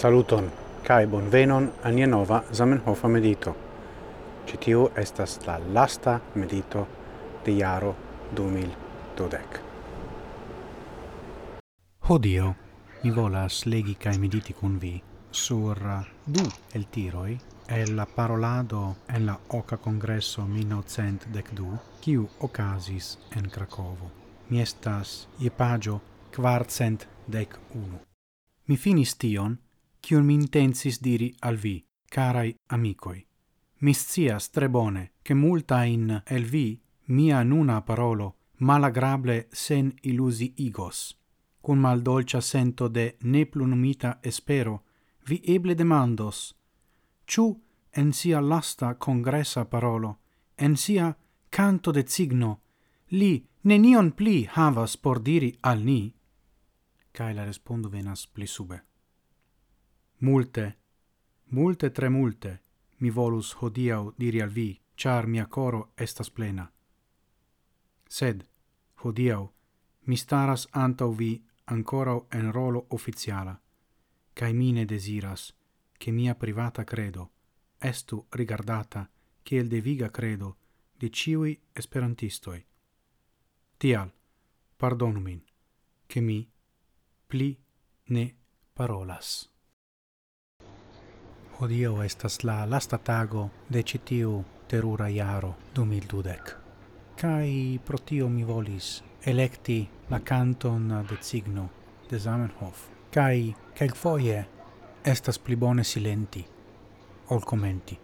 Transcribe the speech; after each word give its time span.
Saluton, 0.00 0.50
cae 0.82 1.06
bonvenon 1.06 1.66
nia 1.92 2.06
nova 2.06 2.38
Zamenhofa 2.52 3.08
medito. 3.08 3.52
Citiu 4.46 4.86
estas 4.96 5.34
la 5.46 5.58
lasta 5.74 6.14
medito 6.34 6.86
de 7.44 7.52
jaro 7.58 7.96
2012. 8.36 9.60
Hodio, 12.08 12.54
mi 13.02 13.10
volas 13.10 13.66
legi 13.66 13.94
cae 13.94 14.18
mediti 14.18 14.56
cun 14.56 14.80
vi 14.80 15.02
sur 15.30 15.76
du 16.26 16.48
el 16.74 16.86
tiroi 16.90 17.38
el 17.68 17.96
la 17.96 18.06
parolado 18.06 18.96
en 19.08 19.26
la 19.26 19.38
oca 19.48 19.76
congresso 19.76 20.46
1912, 20.46 21.78
kiu 22.00 22.28
ocasis 22.40 23.18
en 23.36 23.50
Cracovo. 23.50 24.10
Mi 24.48 24.62
estas 24.62 25.28
je 25.38 25.50
pagio 25.50 26.00
dec 27.26 27.58
unu. 27.74 27.98
Mi 28.66 28.76
finis 28.76 29.16
tion, 29.16 29.58
cium 30.00 30.24
mi 30.24 30.34
intensis 30.34 31.00
diri 31.00 31.34
al 31.40 31.56
vi, 31.56 31.84
carai 32.08 32.54
amicoi. 32.66 33.26
Mi 33.78 33.94
scias 33.94 34.50
tre 34.50 34.68
bone 34.68 35.12
che 35.22 35.34
multa 35.34 35.84
in 35.84 36.22
el 36.26 36.44
vi 36.44 36.80
mia 37.06 37.42
nuna 37.42 37.82
parolo 37.82 38.36
malagrable 38.60 39.48
sen 39.50 39.94
illusi 40.02 40.52
igos. 40.56 41.16
Cun 41.60 41.78
mal 41.78 42.02
dolcia 42.02 42.40
sento 42.40 42.88
de 42.88 43.16
neplunumita 43.20 44.18
espero, 44.22 44.84
vi 45.26 45.40
eble 45.44 45.74
demandos, 45.74 46.54
ciu 47.26 47.60
en 47.90 48.12
sia 48.12 48.40
lasta 48.40 48.94
congressa 48.94 49.64
parolo, 49.64 50.18
en 50.56 50.76
sia 50.76 51.16
canto 51.48 51.92
de 51.92 52.04
signo, 52.06 52.60
li 53.08 53.46
nenion 53.62 54.12
pli 54.12 54.48
havas 54.54 54.96
por 54.96 55.20
diri 55.20 55.56
al 55.60 55.84
ni? 55.84 56.14
Cae 57.12 57.34
la 57.34 57.44
respondo 57.44 57.88
venas 57.88 58.26
pli 58.26 58.46
sube. 58.46 58.89
Multe, 60.20 60.78
multe 61.44 61.90
tre 61.90 62.08
multe, 62.08 62.62
mi 62.96 63.10
volus 63.10 63.54
hodiau 63.60 64.12
diri 64.16 64.40
al 64.40 64.50
vi, 64.50 64.80
char 64.94 65.26
mia 65.26 65.46
coro 65.46 65.92
estas 65.96 66.30
plena. 66.30 66.70
Sed, 68.08 68.46
hodiau, 69.02 69.50
mi 70.06 70.16
staras 70.16 70.68
antau 70.70 71.12
vi 71.14 71.42
ancora 71.64 72.18
en 72.30 72.52
rolo 72.52 72.86
officiala, 72.88 73.60
cae 74.34 74.52
mine 74.52 74.84
desiras 74.84 75.54
che 75.98 76.10
mia 76.10 76.34
privata 76.34 76.84
credo 76.84 77.30
estu 77.80 78.26
rigardata 78.30 79.10
kiel 79.42 79.68
deviga 79.68 80.10
credo 80.10 80.56
de 80.96 81.08
ciui 81.10 81.58
esperantistoi. 81.72 82.66
Tial, 83.78 84.12
pardonu 84.76 85.20
min, 85.20 85.42
che 86.06 86.20
mi 86.20 86.50
pli 87.26 87.58
ne 88.04 88.34
parolas 88.74 89.49
hodio 91.60 92.02
estas 92.02 92.44
la 92.44 92.70
lasta 92.70 92.98
tago 92.98 93.50
de 93.68 93.82
citiu 93.82 94.44
terura 94.68 95.08
jaro 95.08 95.54
2012. 95.74 96.54
Kai 97.20 97.80
pro 97.84 97.98
tio 97.98 98.28
mi 98.28 98.44
volis 98.44 99.02
elekti 99.26 99.88
la 100.10 100.20
canton 100.20 100.88
de 101.08 101.16
signo 101.20 101.68
de 102.10 102.18
Zamenhof. 102.18 102.88
Cai 103.10 103.54
quel 103.78 103.94
foie 103.94 104.46
estas 105.04 105.38
pli 105.38 105.56
bone 105.56 105.84
silenti 105.84 106.46
ol 107.28 107.40
komenti. 107.40 107.98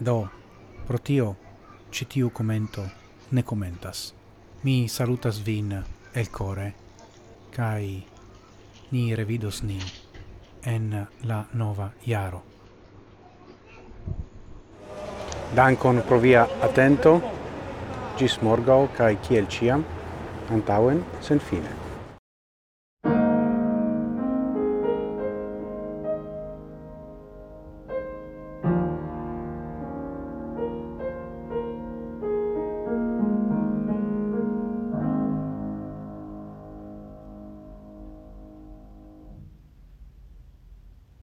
Do, 0.00 0.28
pro 0.86 0.98
tio 0.98 1.36
citiu 1.90 2.30
commento 2.30 2.80
komento 2.80 3.02
ne 3.30 3.42
komentas. 3.42 4.14
Mi 4.62 4.88
salutas 4.88 5.46
vin 5.46 5.84
el 6.14 6.30
core 6.30 6.74
kai 7.50 8.06
ni 8.90 9.14
revidos 9.14 9.62
nin 9.62 9.82
en 10.64 11.06
la 11.22 11.44
nova 11.52 11.90
jaro. 12.06 12.42
Dankon 15.56 16.02
pro 16.08 16.18
via 16.18 16.46
atento. 16.62 17.20
Gis 18.16 18.38
morgau 18.42 18.88
kai 18.96 19.16
kiel 19.28 19.46
ciam 19.46 19.84
antauen 20.50 21.04
sen 21.20 21.40
fine. 21.40 21.81